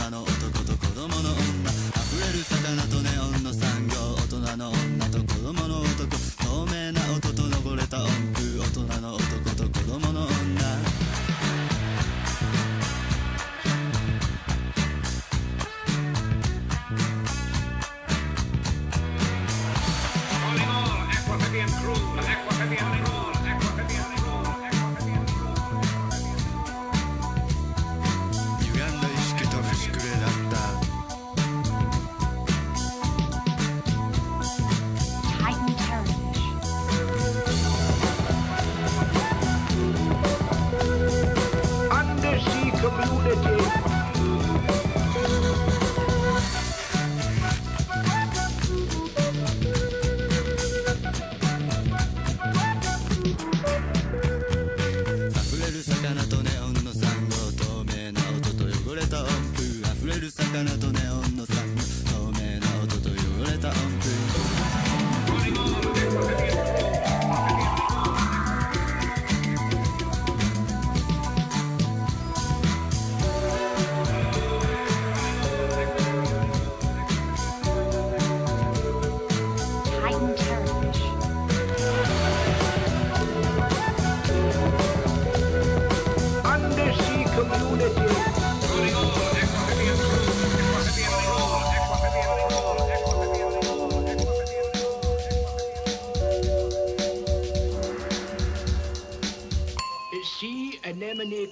[0.00, 0.39] なの。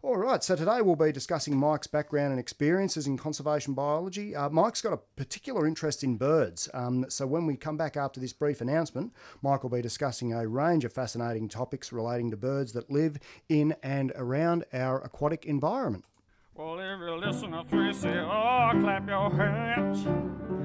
[0.02, 0.42] All right.
[0.42, 4.34] So today we'll be discussing Mike's background and experiences in conservation biology.
[4.34, 6.68] Uh, Mike's got a particular interest in birds.
[6.72, 10.46] Um, so when we come back after this brief announcement, Mike will be discussing a
[10.54, 13.18] range of fascinating topics relating to birds that live
[13.48, 16.04] in and around our aquatic environment.
[16.54, 20.06] Well, if you listen to 3CR, clap your hands.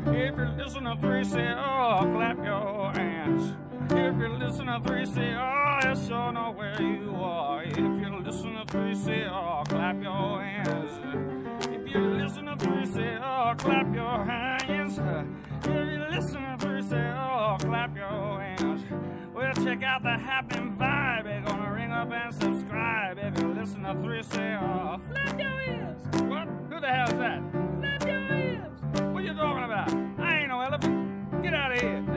[0.06, 3.56] If you listen to 3CR, clap your hands.
[3.92, 7.64] If you listen to 3CR, I sure know where you are.
[7.64, 11.66] If you listen to 3CR, clap your hands.
[11.66, 15.00] If you listen to 3CR, clap your hands.
[15.64, 18.49] If you listen to 3CR, clap your hands.
[19.40, 21.24] Well, check out the happening vibe.
[21.24, 25.00] You're gonna ring up and subscribe if you listen to 3CR.
[25.10, 25.98] Flap your ears.
[26.24, 26.50] What?
[26.70, 27.42] Who the hell's that?
[27.80, 29.14] Flap your ears.
[29.14, 29.94] What you talking about?
[30.20, 31.42] I ain't no elephant.
[31.42, 32.09] Get out of here.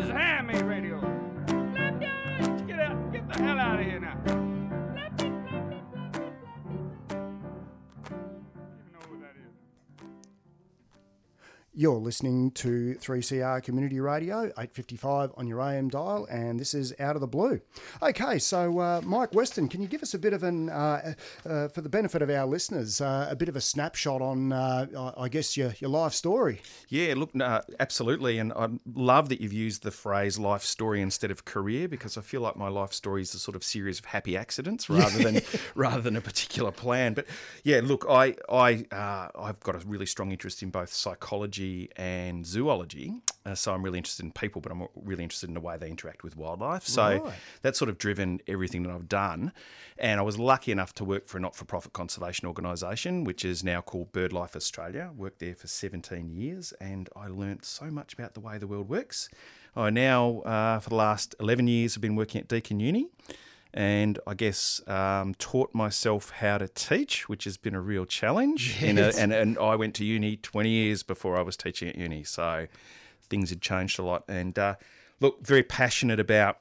[11.83, 17.17] You're listening to 3CR Community Radio, 855 on your AM dial, and this is Out
[17.17, 17.61] of the Blue.
[18.01, 21.15] Okay, so uh, Mike Weston, can you give us a bit of an, uh,
[21.45, 25.13] uh, for the benefit of our listeners, uh, a bit of a snapshot on, uh,
[25.17, 26.61] I guess, your, your life story?
[26.89, 28.39] Yeah, look, no, absolutely.
[28.39, 32.21] And I love that you've used the phrase life story instead of career because I
[32.21, 35.43] feel like my life story is a sort of series of happy accidents rather than
[35.75, 37.15] rather than a particular plan.
[37.15, 37.27] But
[37.65, 42.47] yeah, look, I, I, uh, I've got a really strong interest in both psychology and
[42.47, 43.15] zoology.
[43.45, 45.89] Uh, so I'm really interested in people, but I'm really interested in the way they
[45.91, 46.87] interact with wildlife.
[46.87, 47.35] So Right.
[47.63, 49.53] that's sort of driven everything that I've done.
[49.99, 53.45] And I was lucky enough to work for a not for profit conservation organisation, which
[53.45, 55.11] is now called BirdLife Australia.
[55.17, 58.89] Worked there for 17 years and I learnt so much about the way the world
[58.89, 59.29] works.
[59.75, 63.09] I now, uh, for the last 11 years, have been working at Deakin Uni
[63.75, 68.83] and I guess um, taught myself how to teach, which has been a real challenge.
[68.83, 71.97] In a, and, and I went to uni 20 years before I was teaching at
[71.97, 72.23] uni.
[72.25, 72.67] So
[73.23, 74.25] things had changed a lot.
[74.29, 74.75] And uh,
[75.21, 76.59] look, very passionate about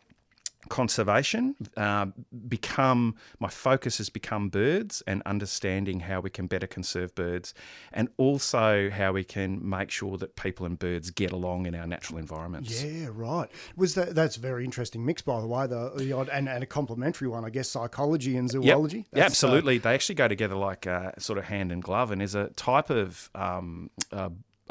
[0.69, 2.07] conservation uh,
[2.47, 7.53] become my focus has become birds and understanding how we can better conserve birds
[7.91, 11.87] and also how we can make sure that people and birds get along in our
[11.87, 13.49] natural environments Yeah, right.
[13.75, 16.63] Was that that's a very interesting mix, by the way, the, the odd, and, and
[16.63, 18.63] a complementary one, I guess, psychology and Yep.
[18.63, 18.97] zoology.
[18.97, 19.77] Yeah, That's, uh, absolutely.
[19.77, 22.11] they actually go together like uh, sort of hand in glove.
[22.11, 23.89] And is a type of um,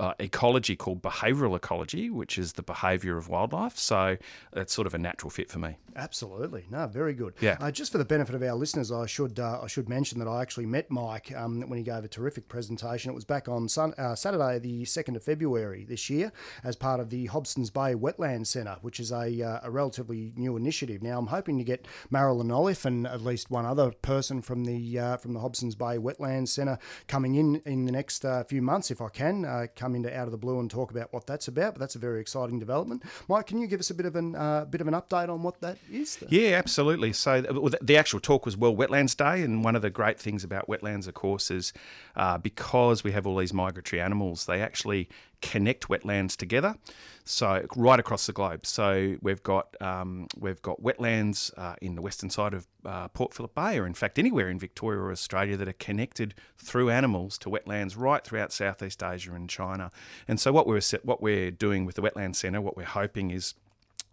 [0.01, 3.77] uh, ecology called behavioural ecology, which is the behaviour of wildlife.
[3.77, 4.17] So
[4.55, 5.77] it's sort of a natural fit for me.
[5.95, 7.35] Absolutely, no, very good.
[7.41, 7.59] Yeah.
[7.61, 10.29] Uh, just for the benefit of our listeners, I should uh, I should mention that
[10.29, 13.11] I actually met Mike um, when he gave a terrific presentation.
[13.11, 16.33] It was back on sun, uh, Saturday, the second of February this year,
[16.65, 20.57] as part of the Hobson's Bay Wetland Centre, which is a, uh, a relatively new
[20.57, 21.03] initiative.
[21.03, 24.99] Now, I'm hoping to get Marilyn Olive and at least one other person from the
[24.99, 28.91] uh, from the Hobson's Bay Wetland Centre coming in in the next uh, few months,
[28.91, 31.49] if I can, uh, come into out of the blue and talk about what that's
[31.49, 31.75] about.
[31.75, 33.03] But that's a very exciting development.
[33.29, 35.43] Mike, can you give us a bit of an uh, bit of an update on
[35.43, 36.19] what that is?
[36.29, 37.13] Yeah, absolutely.
[37.13, 40.45] So the- the actual talk was World Wetlands Day, and one of the great things
[40.45, 41.73] about wetlands, of course, is
[42.17, 45.09] uh, because we have all these migratory animals, they actually
[45.41, 46.77] connect wetlands together.
[47.25, 48.67] So right across the globe.
[48.67, 53.35] So we've got um, we've got wetlands uh, in the western side of uh, Port
[53.35, 57.39] Phillip Bay, or in fact anywhere in Victoria or Australia that are connected through animals
[57.39, 59.91] to wetlands right throughout Southeast Asia and China.
[60.27, 63.55] And so what we're what we're doing with the Wetland Centre, what we're hoping is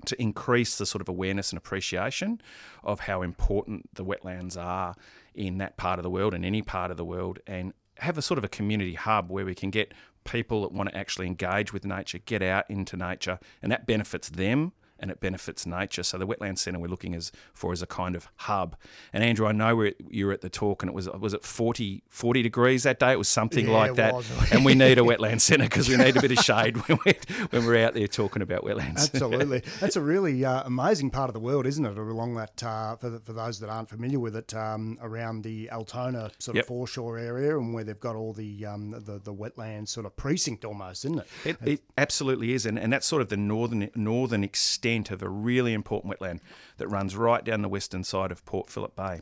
[0.06, 2.40] to increase the sort of awareness and appreciation
[2.84, 4.96] of how important the wetlands are
[5.34, 8.22] in that part of the world and any part of the world and have a
[8.22, 9.94] sort of a community hub where we can get
[10.28, 14.30] people that want to actually engage with nature get out into nature and that benefits
[14.30, 16.04] them and it benefits nature.
[16.04, 18.76] So the Wetland Centre we're looking as for as a kind of hub.
[19.14, 21.44] And Andrew, I know we're, you were at the talk and it was was it
[21.44, 23.12] 40, 40 degrees that day?
[23.12, 24.14] It was something Yeah, like that.
[24.14, 24.30] was.
[24.52, 27.16] and we need a wetland centre because we need a bit of shade when we're,
[27.50, 29.14] when we're out there talking about wetlands.
[29.14, 31.98] Absolutely, that's a really uh, amazing part of the world, isn't it?
[31.98, 35.70] Along that, uh, for, the, for those that aren't familiar with it, um, around the
[35.72, 36.64] Altona sort Yep.
[36.64, 40.16] of foreshore area, and where they've got all the um, the, the wetland sort of
[40.16, 41.28] precinct almost, isn't it?
[41.46, 45.30] It, it absolutely is, and, and that's sort of the northern northern extent of a
[45.30, 46.40] really important wetland
[46.78, 49.22] that runs right down the western side of Port Phillip Bay.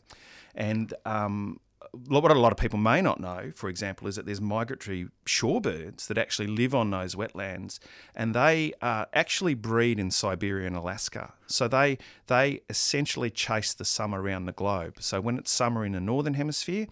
[0.53, 1.59] And um,
[2.07, 6.07] what a lot of people may not know, for example, is that there's migratory shorebirds
[6.07, 7.79] that actually live on those wetlands,
[8.13, 11.33] and they uh, actually breed in Siberia and Alaska.
[11.47, 14.97] So they they essentially chase the summer around the globe.
[14.99, 16.87] So when it's summer in the northern hemisphere,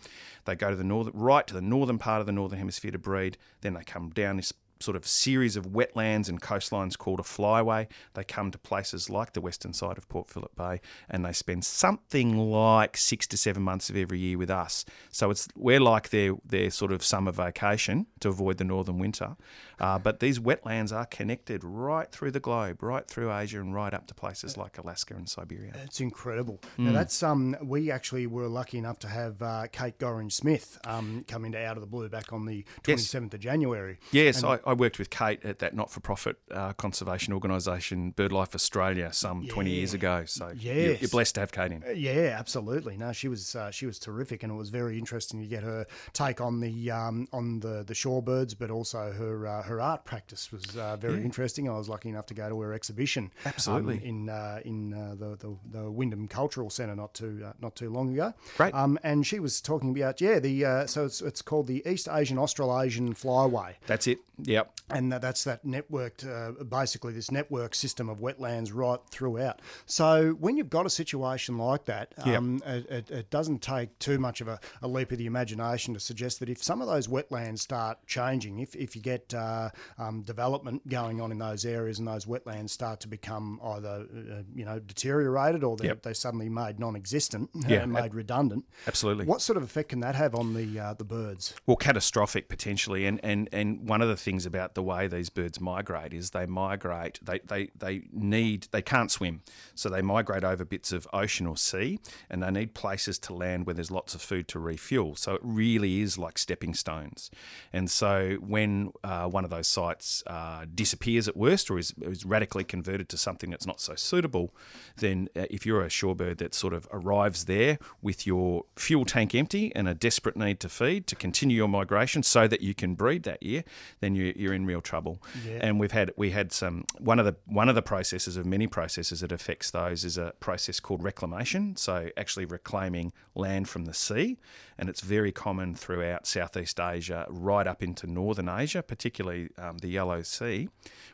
[0.46, 3.00] they go to the northern right to the northern part of the northern hemisphere to
[3.00, 3.38] breed.
[3.62, 4.54] Then they come down this
[4.84, 7.88] sort of series of wetlands and coastlines called a flyway.
[8.14, 11.64] They come to places like the western side of Port Phillip Bay and they spend
[11.66, 14.86] something like six to seven months of every year with us.
[15.12, 19.36] So it's we're like their their sort of summer vacation to avoid the northern winter.
[19.80, 23.94] Uh, but these wetlands are connected right through the globe, right through Asia and right
[23.94, 25.74] up to places like Alaska and Siberia.
[25.84, 26.60] It's incredible.
[26.78, 26.94] Now Hmm.
[26.94, 31.46] that's um we actually were lucky enough to have uh, Kate Gorringe Smith um come
[31.46, 33.38] into Out of the Blue back on the twenty seventh Yes.
[33.40, 33.98] of January.
[34.12, 39.48] Yes, I, I worked with Kate at that not-for-profit uh, conservation organisation, BirdLife Australia, some
[39.48, 40.24] 20 years ago.
[40.26, 41.02] So you're, Yes.
[41.02, 41.84] you're blessed to have Kate in.
[41.84, 42.98] Uh, Yeah, absolutely.
[42.98, 45.86] No, she was uh, she was terrific, and it was very interesting to get her
[46.14, 50.52] take on the um, on the the shorebirds, but also her uh, her art practice
[50.52, 51.70] was uh, very interesting.
[51.70, 54.02] I was lucky enough to go to her exhibition, um, Absolutely.
[54.08, 57.90] in uh, in uh, the, the the Wyndham Cultural Centre not too uh, not too
[57.90, 58.34] long ago.
[58.58, 58.74] Great.
[58.74, 62.08] Um, and she was talking about yeah the uh, so it's it's called the East
[62.12, 63.76] Asian Australasian Flyway.
[63.88, 64.20] That's it.
[64.54, 64.72] Yep.
[64.90, 69.62] and that, that's that networked, uh, basically this network system of wetlands right throughout.
[69.86, 72.38] So when you've got a situation like that, Yep.
[72.38, 75.94] um, it, it, it doesn't take too much of a, a leap of the imagination
[75.94, 79.70] to suggest that if some of those wetlands start changing, if, if you get uh,
[79.98, 84.42] um, development going on in those areas and those wetlands start to become either uh,
[84.56, 86.04] you know deteriorated or they're, Yep.
[86.04, 87.82] they're suddenly made non-existent, Yeah.
[87.82, 88.66] and made redundant.
[88.88, 89.26] Absolutely.
[89.26, 91.54] What sort of effect can that have on the uh, the birds?
[91.66, 95.60] Well, catastrophic potentially, and, and and one of the things about the way these birds
[95.60, 97.20] migrate is they migrate.
[97.22, 99.42] They they they need they can't swim,
[99.76, 103.66] so they migrate over bits of ocean or sea, and they need places to land
[103.66, 105.16] where there's lots of food to refuel.
[105.16, 107.30] So it really is like stepping stones,
[107.72, 112.26] and so when uh, one of those sites uh, disappears at worst or is, is
[112.26, 114.54] radically converted to something that's not so suitable,
[114.98, 119.36] then uh, if you're a shorebird that sort of arrives there with your fuel tank
[119.36, 122.96] empty and a desperate need to feed to continue your migration so that you can
[122.96, 123.64] breed that year,
[124.00, 125.22] then you, you're in real trouble.
[125.62, 128.68] And we've had we had some one of the one of the processes of many
[128.68, 131.76] processes that affects those is a process called reclamation.
[131.76, 134.38] So actually reclaiming land from the sea,
[134.78, 139.90] and it's very common throughout Southeast Asia, right up into Northern Asia, particularly um, the
[139.90, 140.70] Yellow Sea,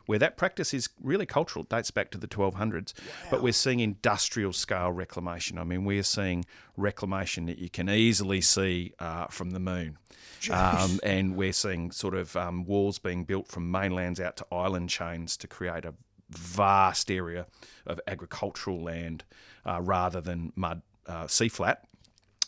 [0.06, 1.64] where that practice is really cultural.
[1.64, 2.92] It dates back to the 1200s,
[3.30, 5.58] but we're seeing industrial scale reclamation.
[5.58, 6.44] I mean, we're seeing
[6.76, 9.98] reclamation that you can easily see uh, from the moon.
[10.50, 14.88] Um, and we're seeing sort of um, walls being built from mainlands out to island
[14.88, 15.94] chains to create a
[16.30, 17.46] vast area
[17.86, 19.24] of agricultural land
[19.66, 21.84] uh, rather than mud uh, sea flat.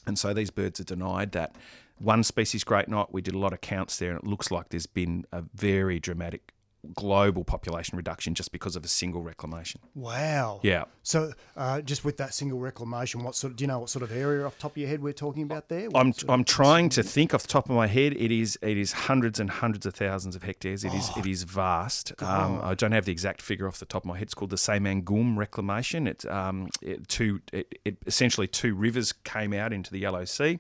[0.07, 1.57] And so these birds are denied that.
[1.99, 4.71] One species, great knot, we did a lot of counts there, and it looks like
[4.71, 6.53] there's been a very dramatic
[6.95, 9.81] global population reduction just because of a single reclamation.
[9.95, 10.61] Wow.
[10.63, 10.85] Yeah.
[11.03, 13.53] So, uh, just with that single reclamation, what sort?
[13.53, 15.13] of, Do you know what sort of area off the top of your head we're
[15.13, 15.89] talking about there?
[15.95, 18.15] I'm, sort of- I'm trying to think off the top of my head.
[18.15, 20.85] It is it is hundreds and hundreds of thousands of hectares.
[20.85, 22.13] It is it is vast.
[22.23, 24.25] Um, I don't have the exact figure off the top of my head.
[24.25, 26.07] It's called the Saemangeum reclamation.
[26.07, 30.59] It's um, it, two it, it essentially two rivers came out into the Yellow Sea.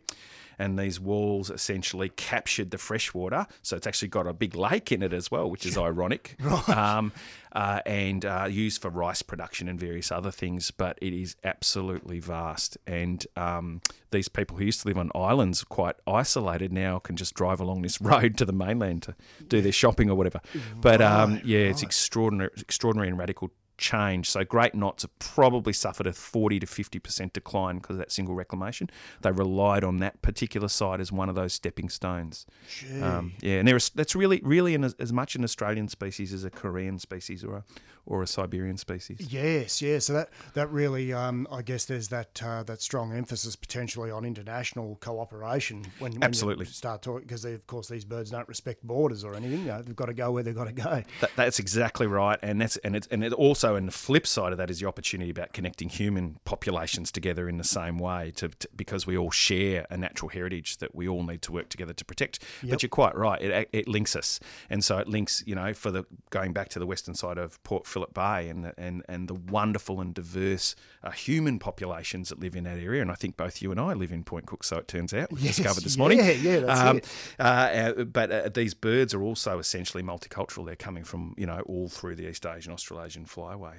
[0.58, 4.92] And these walls essentially captured the fresh water, so it's actually got a big lake
[4.92, 6.36] in it as well, which is ironic.
[6.72, 7.12] Um,
[7.52, 10.70] uh, and uh, used for rice production and various other things.
[10.70, 12.78] But it is absolutely vast.
[12.86, 17.34] And um, these people who used to live on islands, quite isolated, now can just
[17.34, 19.14] drive along this road to the mainland to
[19.48, 20.40] do their shopping or whatever.
[20.80, 24.30] But um, yeah, it's extraordinary, extraordinary and radical change.
[24.30, 28.34] So great knots have probably suffered a 40 to 50% decline because of that single
[28.34, 28.90] reclamation.
[29.22, 32.46] They relied on that particular site as one of those stepping stones.
[33.00, 36.44] Um, yeah, and there is, that's really really an, as much an Australian species as
[36.44, 37.64] a Korean species or a,
[38.06, 39.32] or a Siberian species.
[39.32, 39.98] Yes, yeah.
[39.98, 44.24] So that that really, um, I guess, there's that uh, that strong emphasis potentially on
[44.24, 46.66] international cooperation when, when Absolutely.
[46.66, 49.60] start talking because of course these birds don't respect borders or anything.
[49.60, 51.02] You know, they've got to go where they've got to go.
[51.20, 54.52] That, that's exactly right, and that's and it's and it also, and the flip side
[54.52, 58.48] of that is the opportunity about connecting human populations together in the same way, to,
[58.48, 61.92] to because we all share a natural heritage that we all need to work together
[61.92, 62.38] to protect.
[62.62, 64.40] But you're quite right; it it links us,
[64.70, 67.62] and so it links, you know, for the going back to the western side of
[67.62, 72.40] Port Phillip Bay and the, and and the wonderful and diverse uh, human populations that
[72.40, 74.64] live in that area, and I think both you and I live in Point Cook,
[74.64, 76.18] so it turns out we Yes, discovered this morning.
[76.18, 77.08] yeah, that's it.
[77.38, 80.64] Uh, uh, but uh, these birds are also essentially multicultural.
[80.66, 83.24] They're coming from you know all through the East Asian, Australasian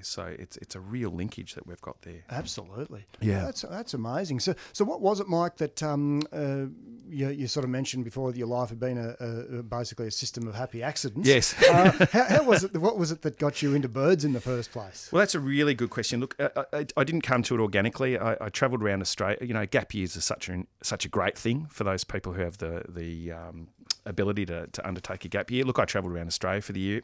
[0.01, 2.24] So it's it's a real linkage that we've got there.
[2.30, 3.06] Absolutely.
[3.22, 3.44] Yeah.
[3.44, 4.39] That's that's amazing.
[4.39, 6.65] So so what was it, Mike, that um, uh,
[7.08, 10.08] you, you sort of mentioned before that your life had been a, a, a basically
[10.08, 11.27] a system of happy accidents?
[11.27, 11.56] Yes.
[11.70, 12.77] uh, how, how was it?
[12.77, 15.10] What was it that got you into birds in the first place?
[15.12, 16.20] Well, that's a really good question.
[16.20, 18.18] Look, I, I, I didn't come to it organically.
[18.18, 19.38] I, I travelled around Australia.
[19.42, 22.42] You know, gap years are such a such a great thing for those people who
[22.42, 23.68] have the the um,
[24.06, 25.63] ability to, to undertake a gap year.
[25.63, 27.01] Look, I travelled around Australia for the year.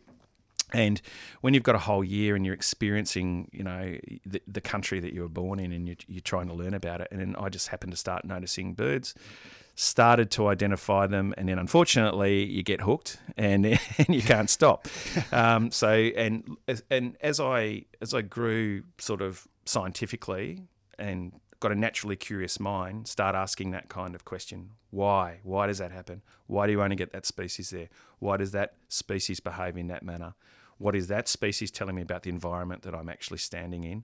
[0.73, 1.01] And
[1.41, 5.13] when you've got a whole year and you're experiencing, you know, the, the country that
[5.13, 7.49] you were born in, and you're, you're trying to learn about it, and then I
[7.49, 9.13] just happened to start noticing birds,
[9.75, 13.65] started to identify them, and then unfortunately you get hooked, and,
[13.97, 14.87] and you can't stop.
[15.31, 16.57] Um, so and
[16.89, 20.63] and as I as I grew sort of scientifically
[20.97, 24.71] and got a naturally curious mind, start asking that kind of question.
[24.91, 25.39] Why?
[25.43, 26.21] Why does that happen?
[26.47, 27.89] Why do you only get that species there?
[28.19, 30.35] Why does that species behave in that manner?
[30.79, 34.03] What is that species telling me about the environment that I'm actually standing in?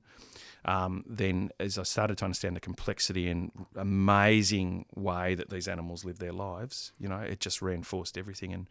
[0.65, 6.05] Um, then, as I started to understand the complexity and amazing way that these animals
[6.05, 8.53] live their lives, you know, it just reinforced everything.
[8.53, 8.67] And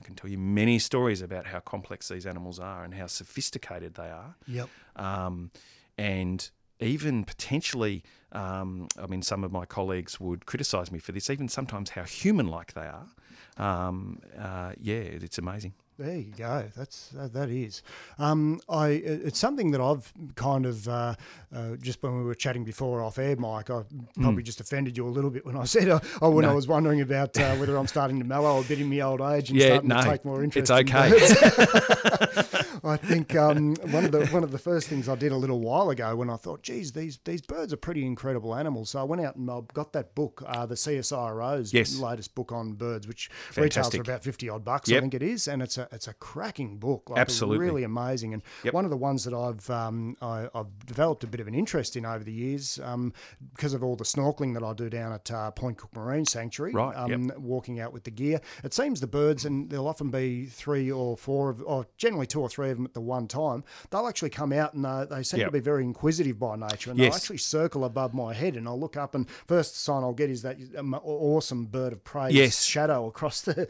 [0.00, 3.94] I can tell you many stories about how complex these animals are and how sophisticated
[3.94, 4.68] they are Yep.
[4.96, 5.50] um,
[5.96, 6.50] and
[6.80, 11.48] even potentially, um, I mean, some of my colleagues would criticise me for this, even
[11.48, 13.08] sometimes how human like they are.
[13.56, 15.74] Um, uh, yeah, it's amazing.
[15.96, 16.64] There you go.
[16.76, 17.82] That's that, that is.
[18.18, 21.14] Um, I it's something that I've kind of uh,
[21.54, 23.70] uh, just when we were chatting before off air, Mike.
[23.70, 23.82] I
[24.20, 26.66] probably just offended you a little bit when I said uh, oh, when I was
[26.66, 29.58] wondering about uh, whether I'm starting to mellow a bit in my old age and
[29.58, 30.70] Yeah, starting no, to take more interest.
[30.70, 31.10] it's okay.
[31.10, 32.64] birds.
[32.84, 35.60] I think um, one of the one of the first things I did a little
[35.60, 38.90] while ago when I thought, geez, these these birds are pretty incredible animals.
[38.90, 41.96] So I went out and I got that book, uh, the CSIRO's Yes.
[41.98, 45.48] latest book on birds, which retails for about fifty odd bucks, I think it is,
[45.48, 47.10] and it's a it's a cracking book.
[47.10, 47.58] Like, Absolutely.
[47.66, 48.34] really amazing.
[48.34, 48.74] And Yep.
[48.74, 51.96] one of the ones that I've um, I, I've developed a bit of an interest
[51.96, 53.12] in over the years um,
[53.54, 56.72] because of all the snorkeling that I do down at uh, Point Cook Marine Sanctuary.
[56.72, 60.46] Right, Um, Walking out with the gear, it seems the birds, and there'll often be
[60.46, 63.64] three or four of, or generally two or three of them at the one time.
[63.90, 66.98] They'll actually come out and uh, they seem to be very inquisitive by nature, and
[66.98, 70.30] they'll actually circle above my head, and I'll look up, and first sign I'll get
[70.30, 72.64] is that um, awesome bird of prey Yes.
[72.64, 73.66] shadow across the.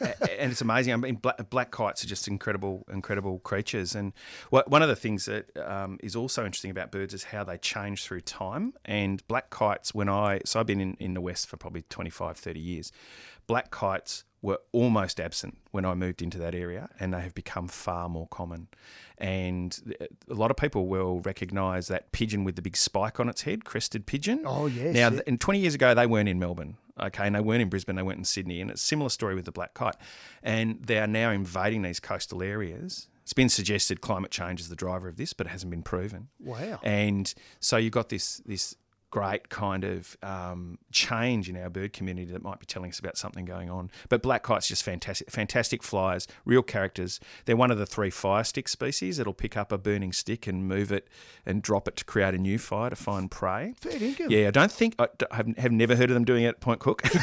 [0.00, 0.92] A- and it's amazing.
[0.92, 3.94] I mean, black, black kites are just incredible, incredible creatures.
[3.94, 4.12] And
[4.50, 8.04] one of the things that um, is also interesting about birds is how they change
[8.04, 8.74] through time.
[8.84, 12.36] And black kites, when I, so I've been in, in the West for probably 25,
[12.36, 12.92] 30 years,
[13.46, 17.66] black kites were almost absent when I moved into that area, and they have become
[17.66, 18.68] far more common.
[19.16, 19.96] And
[20.28, 23.64] a lot of people will recognise that pigeon with the big spike on its head,
[23.64, 24.42] crested pigeon.
[24.44, 27.62] Oh, yes, Now, and 20 years ago, they weren't in Melbourne, okay, and they weren't
[27.62, 28.60] in Brisbane, they weren't in Sydney.
[28.60, 29.96] And it's a similar story with the black kite.
[30.42, 33.08] And they are now invading these coastal areas.
[33.22, 36.28] It's been suggested climate change is the driver of this, but it hasn't been proven.
[36.38, 36.80] Wow.
[36.82, 38.76] And so you've got this this
[39.14, 43.16] great kind of um, change in our bird community that might be telling us about
[43.16, 43.88] something going on.
[44.08, 47.20] But black kite's just fantastic, fantastic flyers, real characters.
[47.44, 50.66] They're one of the three fire stick species that'll pick up a burning stick and
[50.66, 51.06] move it
[51.46, 53.74] and drop it to create a new fire to find prey.
[53.80, 54.30] Fair dinkum.
[54.30, 56.80] Yeah, I don't think I have, have never heard of them doing it at Point
[56.80, 57.20] Cook because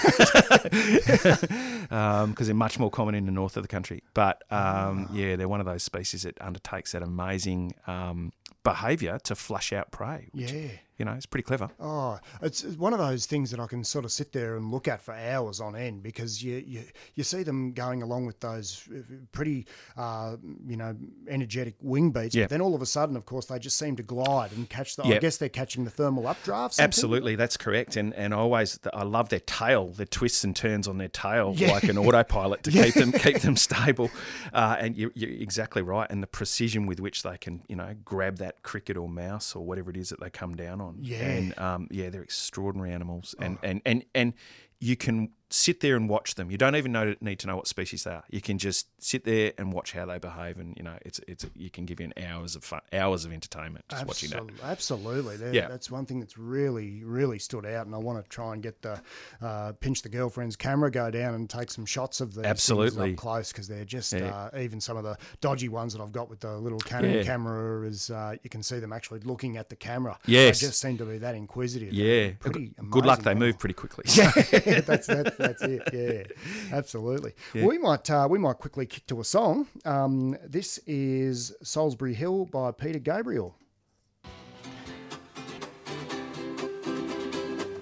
[2.47, 4.01] they're much more common in the north of the country.
[4.13, 8.31] But um, yeah, they're one of those species that undertakes that amazing um,
[8.63, 10.29] behaviour to flush out prey.
[10.33, 10.69] Yeah.
[11.01, 11.67] You know, it's pretty clever.
[11.79, 14.87] Oh, it's one of those things that I can sort of sit there and look
[14.87, 16.83] at for hours on end because you you,
[17.15, 18.99] you see them going along with those uh,
[19.31, 19.65] pretty,
[19.97, 20.35] uh,
[20.67, 20.95] you know,
[21.27, 22.35] energetic wing beats.
[22.35, 22.43] Yeah.
[22.43, 24.95] But then all of a sudden, of course, they just seem to glide and catch
[24.95, 25.03] the.
[25.03, 26.79] I guess they're catching the thermal updrafts.
[26.79, 27.95] Absolutely, that's correct.
[27.95, 31.55] And and I always I love their tail, their twists and turns on their tail,
[31.57, 31.71] Yeah.
[31.71, 34.11] like an autopilot to keep them keep them stable.
[34.53, 36.05] Uh, and you, you're exactly right.
[36.11, 39.65] And the precision with which they can, you know, grab that cricket or mouse or
[39.65, 40.90] whatever it is that they come down on.
[40.99, 41.23] Yeah.
[41.23, 43.35] And um, yeah, they're extraordinary animals.
[43.39, 44.33] And and and and
[44.79, 46.49] you can sit there and watch them.
[46.49, 48.23] You don't even know, need to know what species they are.
[48.29, 51.45] You can just sit there and watch how they behave, and you know, it's it's
[51.55, 54.43] you can give you an hours of fun, hours of entertainment just watching that.
[54.43, 55.67] Absol- Absolutely, Yeah.
[55.67, 58.81] that's one thing that's really, really stood out, and I want to try and get
[58.81, 58.99] the
[59.41, 63.11] uh, pinch the girlfriend's camera, go down and take some shots of these things Absolutely.
[63.11, 64.49] up close because they're just Yeah.
[64.53, 67.23] uh, even some of the dodgy ones that I've got with the little Canon Yeah.
[67.23, 70.17] camera is uh, you can see them actually looking at the camera.
[70.25, 70.59] Yes.
[70.59, 71.93] they just seem to be that inquisitive.
[71.93, 73.21] Yeah, pretty good luck.
[73.23, 74.05] They move pretty quickly.
[74.15, 74.31] Yeah,
[74.81, 75.81] that's, that's that's it.
[75.93, 76.23] Yeah,
[76.77, 77.33] absolutely.
[77.53, 79.67] Well, we might uh, we might quickly kick to a song.
[79.85, 83.55] Um, this is Solsbury Hill by Peter Gabriel.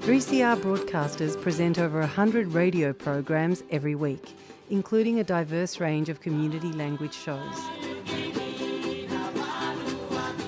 [0.09, 4.33] 3CR broadcasters present over 100 radio programs every week,
[4.71, 7.78] including a diverse range of community language shows.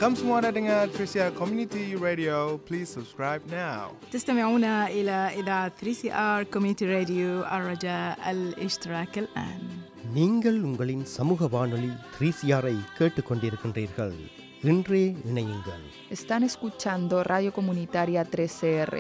[0.01, 2.57] Kamu semua ada dengar Trisia Community Radio?
[2.68, 3.92] Please subscribe now.
[4.12, 9.61] تستمعون إلى إذاعة 3CR Community Radio الرجاء الاشتراك الآن
[10.16, 14.16] நீங்கள் உங்களின் சமூக வானொலி three சிஆரை கேட்டுக்கொண்டிருக்கின்றீர்கள்
[14.70, 15.85] இன்றே இணையுங்கள்
[16.16, 18.92] Están escuchando Radio Comunitaria 3CR.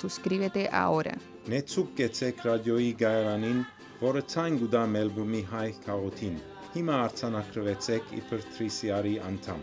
[0.00, 1.14] Suscríbete ahora.
[1.52, 3.58] Նեցուկ կեցեք ռադիոյի գայարանին,
[4.06, 6.36] որը ցայն գուդա Մելբուրնի հայ քաղաքին։
[6.74, 9.60] Հիմա արցանակրվեցեք իբր 3CR-ի անդամ։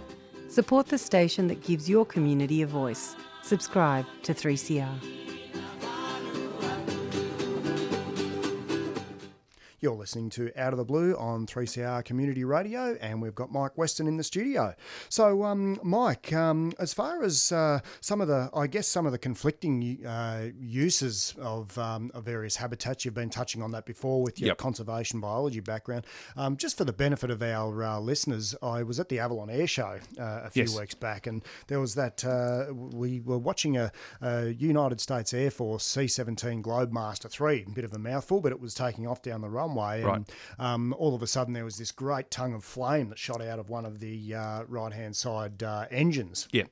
[0.48, 3.16] Support the station that gives your community a voice.
[3.42, 5.25] Subscribe to 3CR.
[9.86, 13.78] You're listening to Out of the Blue on 3CR Community Radio, and we've got Mike
[13.78, 14.74] Weston in the studio.
[15.08, 19.12] So, um, Mike, um, as far as uh, some of the, I guess, some of
[19.12, 24.24] the conflicting uh, uses of, um, of various habitats, you've been touching on that before
[24.24, 24.58] with your Yep.
[24.58, 26.04] conservation biology background.
[26.36, 29.68] Um, just for the benefit of our uh, listeners, I was at the Avalon Air
[29.68, 30.76] Show uh, a few Yes.
[30.76, 35.52] weeks back, and there was that uh, we were watching a, a United States Air
[35.52, 39.22] Force C 17 Globemaster 3, a bit of a mouthful, but it was taking off
[39.22, 39.75] down the runway.
[40.02, 40.16] Right.
[40.16, 43.42] And um, all of a sudden, there was this great tongue of flame that shot
[43.42, 46.48] out of one of the uh, right hand side uh, engines.
[46.52, 46.64] Yeah.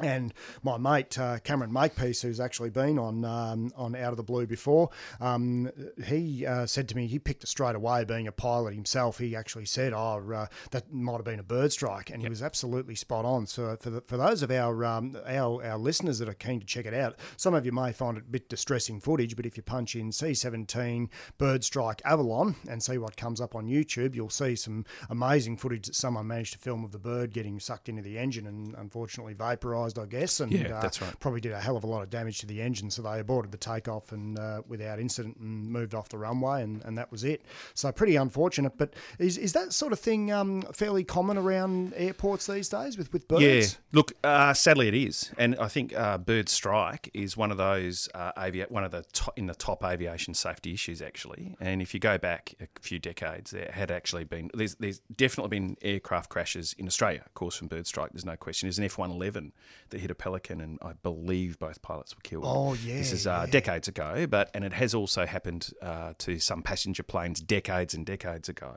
[0.00, 0.32] And
[0.62, 4.46] my mate uh, Cameron Makepeace, who's actually been on um, on Out of the Blue
[4.46, 5.70] before, um,
[6.04, 8.04] he uh, said to me he picked it straight away.
[8.04, 11.72] Being a pilot himself, he actually said, "Oh, uh, that might have been a bird
[11.72, 13.46] strike," and he was absolutely spot on.
[13.46, 16.66] So for the, for those of our um, our our listeners that are keen to
[16.66, 19.56] check it out, some of you may find it a bit distressing footage, but if
[19.56, 21.08] you punch in C17
[21.38, 25.86] bird strike Avalon and see what comes up on YouTube, you'll see some amazing footage
[25.86, 29.34] that someone managed to film of the bird getting sucked into the engine and unfortunately
[29.34, 30.40] vaporized, I guess.
[30.40, 31.18] And Yeah, uh, that's right.
[31.20, 33.52] Probably did a hell of a lot of damage to the engine, so they aborted
[33.52, 37.22] the takeoff and uh, without incident and moved off the runway, and, and that was
[37.24, 37.42] it.
[37.74, 38.72] So pretty unfortunate.
[38.76, 43.12] But is, is that sort of thing um, fairly common around airports these days with,
[43.12, 43.42] with birds?
[43.42, 47.56] Yeah, look, uh, sadly it is, and I think uh, bird strike is one of
[47.56, 51.56] those uh, avia- one of the top, in the top aviation safety issues actually.
[51.60, 55.50] And if you go back a few decades, there had actually been there's there's definitely
[55.50, 58.12] been aircraft crashes in Australia, of course, from bird strike.
[58.12, 58.66] There's no question.
[58.66, 59.52] There's an F111
[59.90, 62.44] that hit a pelican, and I believe both pilots were killed.
[62.46, 63.50] Oh, yeah, this is uh, yeah.
[63.50, 68.04] decades ago, but and it has also happened uh, to some passenger planes decades and
[68.04, 68.76] decades ago.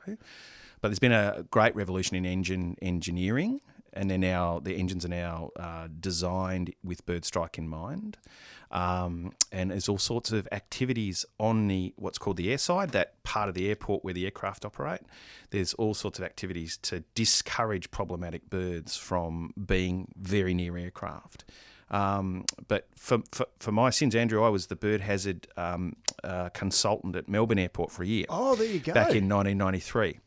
[0.80, 3.60] But there's been a great revolution in engine engineering,
[3.92, 8.18] and they're now the engines are now uh, designed with bird strike in mind.
[8.70, 13.48] Um, and there's all sorts of activities on the what's called the airside, that part
[13.50, 15.02] of the airport where the aircraft operate.
[15.50, 21.44] There's all sorts of activities to discourage problematic birds from being very near aircraft.
[21.90, 26.48] Um, but for, for, for my sins, Andrew, I was the bird hazard um, uh,
[26.48, 28.24] consultant at Melbourne Airport for a year.
[28.30, 28.94] Oh, there you go.
[28.94, 30.18] Back in 1993.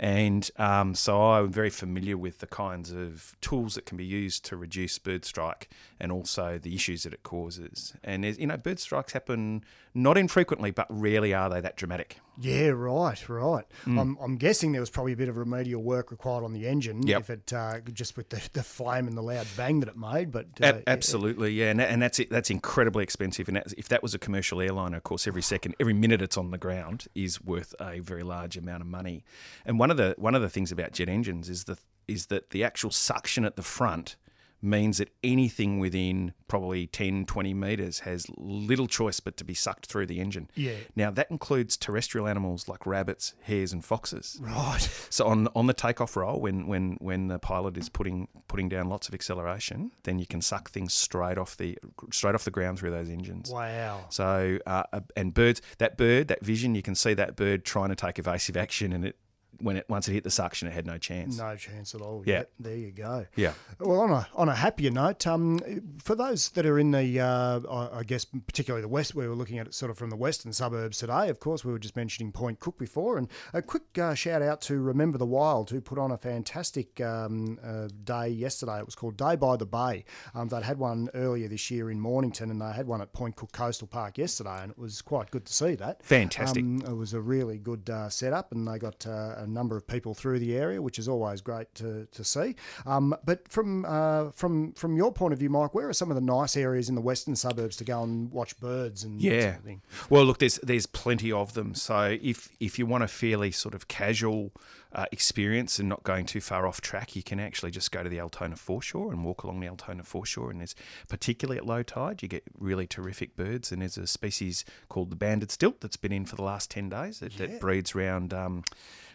[0.00, 4.44] And um, so I'm very familiar with the kinds of tools that can be used
[4.46, 7.94] to reduce bird strike and also the issues that it causes.
[8.04, 12.20] And, you know, bird strikes happen not infrequently, but rarely are they that dramatic.
[12.40, 13.64] Yeah, right, right.
[13.84, 14.00] Mm.
[14.00, 17.04] I'm, I'm guessing there was probably a bit of remedial work required on the engine,
[17.06, 17.20] Yep.
[17.20, 20.30] if it uh, just with the, the flame and the loud bang that it made.
[20.30, 22.30] But uh, Ab- absolutely, yeah, and, and that's it.
[22.30, 23.48] That's incredibly expensive.
[23.48, 26.36] And that's, if that was a commercial airliner, of course, every second, every minute it's
[26.36, 29.24] on the ground is worth a very large amount of money.
[29.66, 32.50] And one of the one of the things about jet engines is the is that
[32.50, 34.16] the actual suction at the front
[34.60, 39.86] means that anything within probably 10, 20 metres has little choice but to be sucked
[39.86, 40.50] through the engine.
[40.54, 40.72] Yeah.
[40.96, 44.38] Now that includes terrestrial animals like rabbits, hares, and foxes.
[44.40, 44.88] Right.
[45.10, 48.88] So on on the takeoff roll, when when when the pilot is putting putting down
[48.88, 51.78] lots of acceleration, then you can suck things straight off the
[52.12, 53.50] straight off the ground through those engines.
[53.50, 54.06] Wow.
[54.08, 57.96] So uh, and birds, that bird, that vision, you can see that bird trying to
[57.96, 59.16] take evasive action, and it
[59.60, 61.38] when it once it hit the suction, it had no chance.
[61.38, 62.22] No chance at all.
[62.24, 62.44] Yeah.
[62.58, 63.26] There you go.
[63.36, 63.52] Yeah.
[63.80, 65.60] Well, on a on a happier note, um,
[66.02, 69.34] for those that are in the, uh, I I guess particularly the west, we were
[69.34, 71.28] looking at it sort of from the western suburbs today.
[71.28, 74.60] Of course, we were just mentioning Point Cook before, and a quick uh, shout out
[74.62, 78.78] to Remember the Wild, who put on a fantastic um, uh, day yesterday.
[78.78, 80.04] It was called Day by the Bay.
[80.34, 83.36] Um, they'd had one earlier this year in Mornington, and they had one at Point
[83.36, 86.04] Cook Coastal Park yesterday, and it was quite good to see that.
[86.04, 86.62] Fantastic.
[86.62, 90.14] Um, it was a really good uh, setup, and they got uh, number of people
[90.14, 92.54] through the area, which is always great to, to see.
[92.86, 96.14] Um, but from uh, from from your point of view, Mike, where are some of
[96.14, 99.54] the nice areas in the western suburbs to go and watch birds and Yeah.
[99.56, 100.10] sort of?
[100.10, 101.74] Well, look, there's there's plenty of them.
[101.74, 104.52] So if if you want a fairly sort of casual
[104.92, 108.08] uh, experience and not going too far off track, you can actually just go to
[108.08, 110.50] the Altona foreshore and walk along the Altona foreshore.
[110.50, 110.74] And there's
[111.08, 113.70] particularly at low tide, you get really terrific birds.
[113.70, 116.88] And there's a species called the banded stilt that's been in for the last ten
[116.88, 118.32] days that, that breeds around.
[118.32, 118.64] Um,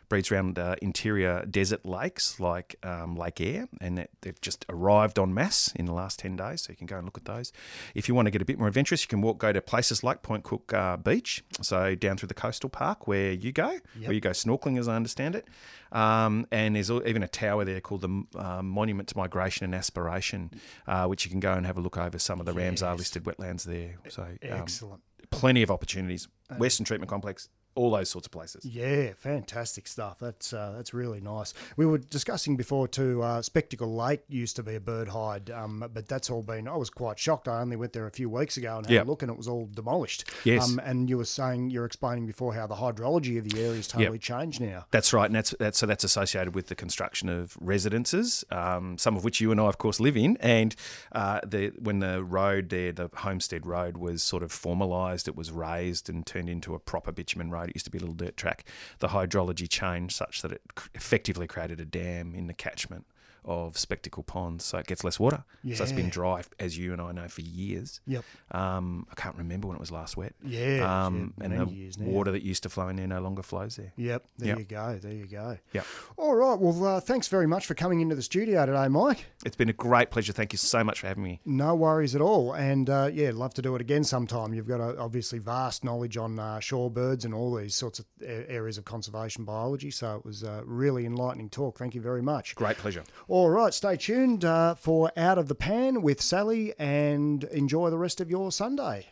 [0.10, 5.18] breeds around uh, interior desert lakes like um, Lake Eyre, and that they've just arrived
[5.20, 7.52] en masse in the last 10 days, so you can go and look at those.
[7.96, 10.04] If you want to get a bit more adventurous, you can walk go to places
[10.04, 13.82] like Point Cook uh, Beach, so down through the coastal park where you go, Yep.
[14.08, 15.48] where you go snorkeling, as I understand it.
[15.92, 20.52] Um, and there's even a tower there called the um, Monument to Migration and Aspiration,
[20.88, 23.24] uh, which you can go and have a look over some of the Ramsar listed
[23.26, 23.96] wetlands there.
[24.10, 25.02] So um, Excellent.
[25.30, 26.28] plenty of opportunities.
[26.58, 28.66] Western Treatment Complex, all those sorts of places.
[28.66, 30.20] Yeah, fantastic stuff.
[30.20, 31.54] That's uh, that's really nice.
[31.78, 33.22] We were discussing before too.
[33.24, 36.68] Uh, Spectacle Lake used to be a bird hide, um, but that's all been.
[36.68, 37.48] I was quite shocked.
[37.48, 39.06] I only went there a few weeks ago and had Yep.
[39.06, 40.26] a look, and it was all demolished.
[40.44, 40.70] Yes.
[40.70, 43.88] Um, and you were saying you're explaining before how the hydrology of the area has
[43.88, 44.86] totally changed now.
[44.92, 49.16] That's right, and that's, that's so that's associated with the construction of residences, um, some
[49.18, 50.38] of which you and I, of course, live in.
[50.40, 50.76] And
[51.12, 55.52] uh, the when the road there, the Homestead Road, was sort of formalised, it was
[55.52, 57.63] raised and turned into a proper bitumen road.
[57.70, 58.66] It used to be a little dirt track.
[59.00, 60.62] The hydrology changed such that it
[60.94, 63.06] effectively created a dam in the catchment
[63.46, 65.44] of Spectacle Ponds, so it gets less water.
[65.74, 68.02] So it's been dry, as you and I know, for years.
[68.08, 68.24] Yep.
[68.52, 70.34] Um, I can't remember when it was last wet.
[70.44, 72.06] Yeah, Um, yeah, and the years now.
[72.08, 73.94] water that used to flow in there no longer flows there.
[73.96, 74.58] Yep, there Yep.
[74.60, 75.00] you go.
[75.02, 75.58] There you go.
[75.74, 75.86] Yep.
[76.18, 76.60] All right.
[76.60, 79.26] Well, uh, thanks very much for coming into the studio today, Mike.
[79.46, 80.34] It's been a great pleasure.
[80.34, 81.40] Thank you so much for having me.
[81.46, 82.54] No worries at all.
[82.54, 84.54] And uh, yeah, love to do it again sometime.
[84.54, 88.78] You've got a, obviously vast knowledge on uh, shorebirds and all these sorts of areas
[88.78, 89.92] of conservation biology.
[89.92, 91.78] So it was a really enlightening talk.
[91.78, 92.56] Thank you very much.
[92.56, 93.04] Great pleasure.
[93.34, 93.74] All right.
[93.74, 98.30] Stay tuned uh, for Out of the Pan with Sally and enjoy the rest of
[98.30, 99.08] your Sunday.